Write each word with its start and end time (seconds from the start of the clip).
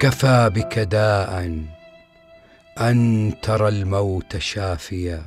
كفى 0.00 0.50
بك 0.54 0.78
داء 0.78 1.64
أن 2.78 3.32
ترى 3.42 3.68
الموت 3.68 4.36
شافيا 4.36 5.22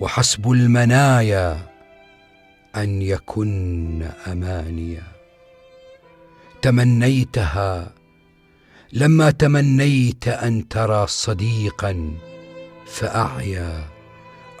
وحسب 0.00 0.50
المنايا 0.50 1.58
أن 2.76 3.02
يكن 3.02 4.08
أمانيا. 4.26 5.02
تمنيتها 6.62 7.92
لما 8.92 9.30
تمنيت 9.30 10.28
أن 10.28 10.68
ترى 10.68 11.06
صديقا 11.06 12.10
فأعيا 12.86 13.84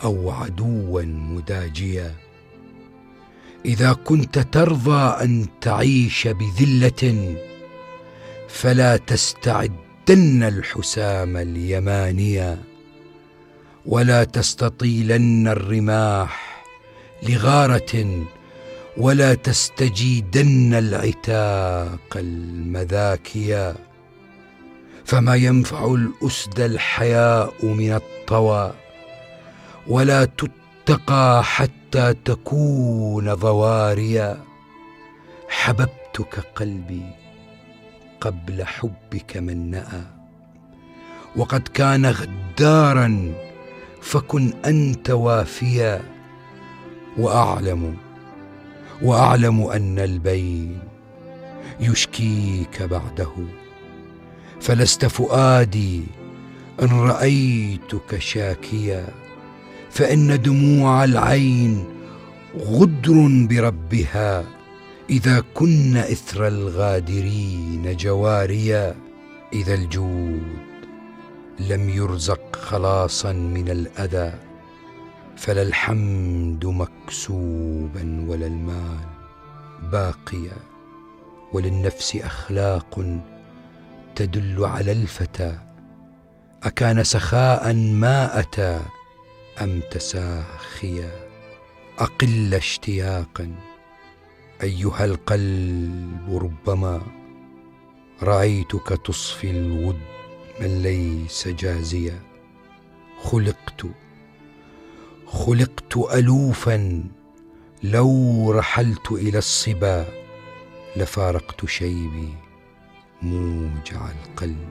أو 0.04 0.30
عدوا 0.30 1.02
مداجيا. 1.02 2.14
إذا 3.64 3.92
كنت 3.92 4.38
ترضى 4.38 5.24
أن 5.24 5.46
تعيش 5.60 6.28
بذلة 6.28 7.36
فلا 8.56 8.96
تستعدن 8.96 10.42
الحسام 10.42 11.36
اليمانيا 11.36 12.58
ولا 13.86 14.24
تستطيلن 14.24 15.48
الرماح 15.48 16.64
لغارة 17.22 18.24
ولا 18.96 19.34
تستجيدن 19.34 20.74
العتاق 20.74 22.16
المذاكيا 22.16 23.74
فما 25.04 25.34
ينفع 25.34 25.94
الأسد 25.94 26.60
الحياء 26.60 27.66
من 27.66 27.92
الطوى 27.92 28.74
ولا 29.86 30.24
تتقى 30.24 31.44
حتى 31.44 32.14
تكون 32.24 33.34
ضواريا 33.34 34.44
حببتك 35.48 36.38
قلبي 36.56 37.25
قبل 38.26 38.64
حبك 38.64 39.36
من 39.36 39.70
نأى. 39.70 40.02
وقد 41.36 41.68
كان 41.74 42.06
غدارا 42.06 43.32
فكن 44.02 44.52
أنت 44.64 45.10
وافيا. 45.10 46.02
وأعلم 47.18 47.96
وأعلم 49.02 49.62
أن 49.62 49.98
البين 49.98 50.78
يشكيك 51.80 52.82
بعده. 52.82 53.32
فلست 54.60 55.06
فؤادي 55.06 56.02
إن 56.82 57.00
رأيتك 57.00 58.18
شاكيا. 58.18 59.06
فإن 59.90 60.42
دموع 60.42 61.04
العين 61.04 61.84
غدر 62.58 63.46
بربها. 63.50 64.55
إذا 65.10 65.42
كن 65.54 65.96
إثر 65.96 66.48
الغادرين 66.48 67.96
جواريا 67.96 68.96
إذا 69.52 69.74
الجود 69.74 70.66
لم 71.60 71.88
يرزق 71.88 72.56
خلاصا 72.56 73.32
من 73.32 73.68
الأذى 73.68 74.34
فلا 75.36 75.62
الحمد 75.62 76.66
مكسوبا 76.66 78.24
ولا 78.28 78.46
المال 78.46 78.98
باقيا 79.92 80.56
وللنفس 81.52 82.16
أخلاق 82.16 83.20
تدل 84.14 84.64
على 84.64 84.92
الفتى. 84.92 85.58
أكان 86.62 87.04
سخاء 87.04 87.74
ما 87.74 88.40
أتى 88.40 88.80
أم 89.62 89.80
تساخيا؟ 89.90 91.10
أقل 91.98 92.54
اشتياقا 92.54 93.54
أيها 94.62 95.04
القلب 95.04 96.38
ربما 96.42 97.02
رأيتك 98.22 98.88
تصفي 99.04 99.50
الود 99.50 100.00
من 100.60 100.82
ليس 100.82 101.48
جازيا. 101.48 102.22
خلقت 103.22 103.86
خلقت 105.26 105.96
الوفا. 105.96 107.04
لو 107.82 108.50
رحلت 108.50 109.12
إلى 109.12 109.38
الصبا 109.38 110.06
لفارقت 110.96 111.66
شيبي 111.66 112.34
موجع 113.22 114.10
القلب 114.10 114.68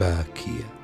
باكيا. 0.00 0.83